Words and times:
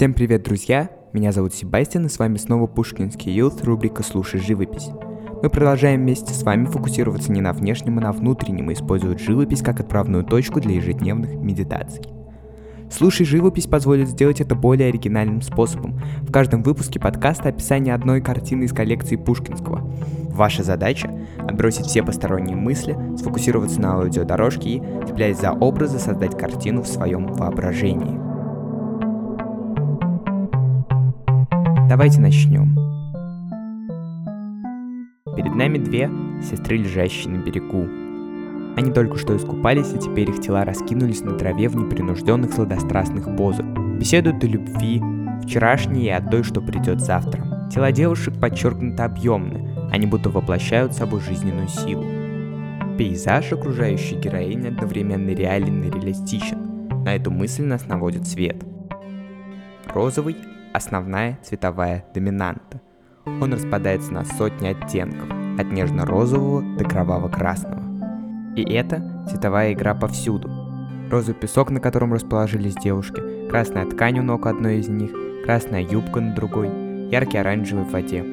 Всем 0.00 0.14
привет, 0.14 0.44
друзья! 0.44 0.88
Меня 1.12 1.30
зовут 1.30 1.52
Себастьян, 1.52 2.06
и 2.06 2.08
с 2.08 2.18
вами 2.18 2.38
снова 2.38 2.66
Пушкинский 2.66 3.38
Youth, 3.38 3.62
рубрика 3.66 4.02
«Слушай 4.02 4.40
живопись». 4.40 4.88
Мы 5.42 5.50
продолжаем 5.50 6.00
вместе 6.00 6.32
с 6.32 6.42
вами 6.42 6.64
фокусироваться 6.64 7.30
не 7.30 7.42
на 7.42 7.52
внешнем, 7.52 7.98
а 7.98 8.00
на 8.00 8.12
внутреннем 8.12 8.70
и 8.70 8.72
использовать 8.72 9.20
живопись 9.20 9.60
как 9.60 9.78
отправную 9.78 10.24
точку 10.24 10.58
для 10.58 10.76
ежедневных 10.76 11.34
медитаций. 11.34 12.02
Слушай 12.90 13.26
живопись 13.26 13.66
позволит 13.66 14.08
сделать 14.08 14.40
это 14.40 14.54
более 14.54 14.88
оригинальным 14.88 15.42
способом. 15.42 16.00
В 16.22 16.32
каждом 16.32 16.62
выпуске 16.62 16.98
подкаста 16.98 17.50
описание 17.50 17.92
одной 17.92 18.22
картины 18.22 18.64
из 18.64 18.72
коллекции 18.72 19.16
Пушкинского. 19.16 19.86
Ваша 20.30 20.62
задача— 20.62 21.12
отбросить 21.46 21.84
все 21.84 22.02
посторонние 22.02 22.56
мысли, 22.56 22.96
сфокусироваться 23.18 23.78
на 23.82 23.96
аудиодорожке 23.96 24.70
и, 24.70 24.82
цепляясь 25.06 25.40
за 25.40 25.52
образы, 25.52 25.98
создать 25.98 26.38
картину 26.38 26.84
в 26.84 26.88
своем 26.88 27.34
воображении. 27.34 28.29
Давайте 31.90 32.20
начнем. 32.20 32.76
Перед 35.34 35.52
нами 35.56 35.78
две 35.78 36.08
сестры, 36.40 36.76
лежащие 36.76 37.30
на 37.30 37.42
берегу. 37.42 37.84
Они 38.76 38.92
только 38.92 39.18
что 39.18 39.36
искупались, 39.36 39.92
и 39.92 39.98
теперь 39.98 40.30
их 40.30 40.40
тела 40.40 40.64
раскинулись 40.64 41.22
на 41.22 41.36
траве 41.36 41.68
в 41.68 41.74
непринужденных 41.74 42.52
сладострастных 42.52 43.34
позах. 43.36 43.66
Беседуют 43.98 44.44
о 44.44 44.46
любви, 44.46 45.02
вчерашней 45.42 46.04
и 46.04 46.10
о 46.10 46.20
той, 46.20 46.44
что 46.44 46.60
придет 46.60 47.00
завтра. 47.00 47.68
Тела 47.74 47.90
девушек 47.90 48.38
подчеркнуто 48.40 49.06
объемны, 49.06 49.76
они 49.90 50.06
будто 50.06 50.30
воплощают 50.30 50.94
собой 50.94 51.20
жизненную 51.20 51.66
силу. 51.66 52.04
Пейзаж, 52.98 53.52
окружающий 53.52 54.14
героинь, 54.14 54.68
одновременно 54.68 55.30
реален 55.30 55.82
и 55.82 55.90
реалистичен. 55.90 57.02
На 57.04 57.16
эту 57.16 57.32
мысль 57.32 57.64
нас 57.64 57.88
наводит 57.88 58.28
свет. 58.28 58.64
Розовый– 59.92 60.36
основная 60.72 61.38
цветовая 61.42 62.04
доминанта. 62.14 62.80
Он 63.26 63.52
распадается 63.52 64.12
на 64.12 64.24
сотни 64.24 64.68
оттенков, 64.68 65.28
от 65.58 65.72
нежно-розового 65.72 66.62
до 66.76 66.84
кроваво-красного. 66.84 67.82
И 68.56 68.62
это 68.62 69.26
цветовая 69.28 69.72
игра 69.72 69.94
повсюду. 69.94 70.50
Розовый 71.10 71.40
песок, 71.40 71.70
на 71.70 71.80
котором 71.80 72.12
расположились 72.12 72.74
девушки, 72.74 73.48
красная 73.48 73.86
ткань 73.86 74.20
у 74.20 74.22
ног 74.22 74.46
одной 74.46 74.78
из 74.78 74.88
них, 74.88 75.12
красная 75.44 75.82
юбка 75.82 76.20
на 76.20 76.34
другой, 76.34 76.70
яркий 77.10 77.38
оранжевый 77.38 77.84
в 77.84 77.90
воде. 77.90 78.24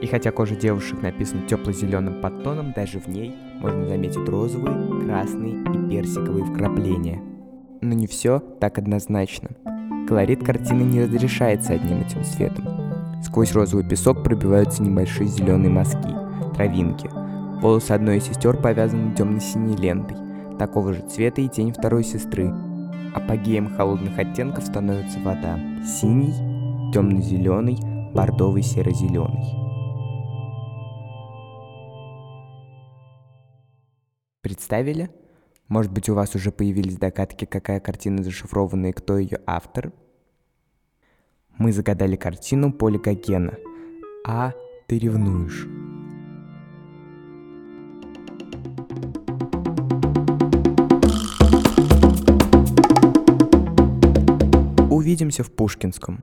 И 0.00 0.06
хотя 0.06 0.30
кожа 0.30 0.54
девушек 0.54 1.00
написана 1.00 1.46
тепло-зеленым 1.46 2.20
подтоном, 2.20 2.72
даже 2.72 3.00
в 3.00 3.06
ней 3.08 3.34
можно 3.54 3.88
заметить 3.88 4.28
розовые, 4.28 5.06
красные 5.06 5.62
и 5.62 5.90
персиковые 5.90 6.44
вкрапления. 6.44 7.22
Но 7.80 7.94
не 7.94 8.06
все 8.06 8.40
так 8.40 8.78
однозначно. 8.78 9.50
Колорит 10.08 10.44
картины 10.44 10.82
не 10.82 11.02
разрешается 11.02 11.72
одним 11.72 12.02
этим 12.02 12.24
цветом. 12.24 12.64
Сквозь 13.22 13.52
розовый 13.52 13.88
песок 13.88 14.22
пробиваются 14.22 14.82
небольшие 14.82 15.28
зеленые 15.28 15.70
мазки, 15.70 16.08
травинки– 16.54 17.10
Волосы 17.60 17.92
одной 17.92 18.18
из 18.18 18.24
сестер 18.24 18.58
повязаны 18.58 19.14
темно-синей 19.14 19.76
лентой, 19.76 20.18
такого 20.58 20.92
же 20.92 21.00
цвета 21.08 21.40
и 21.40 21.48
тень 21.48 21.72
второй 21.72 22.04
сестры. 22.04 22.52
Апогеем 23.14 23.74
холодных 23.74 24.18
оттенков 24.18 24.66
становится 24.66 25.18
вода. 25.20 25.58
Синий, 25.82 26.34
темно-зеленый, 26.92 27.78
бордовый, 28.12 28.62
серо-зеленый. 28.62 29.42
Представили? 34.42 35.10
Может 35.68 35.90
быть, 35.92 36.08
у 36.08 36.14
вас 36.14 36.34
уже 36.36 36.52
появились 36.52 36.96
догадки, 36.96 37.44
какая 37.44 37.80
картина 37.80 38.22
зашифрована 38.22 38.86
и 38.86 38.92
кто 38.92 39.18
ее 39.18 39.40
автор? 39.46 39.92
Мы 41.58 41.72
загадали 41.72 42.14
картину 42.14 42.72
Поля. 42.72 43.00
А 44.24 44.52
ты 44.86 44.98
ревнуешь. 44.98 45.66
Увидимся 54.90 55.42
в 55.42 55.50
Пушкинском. 55.50 56.22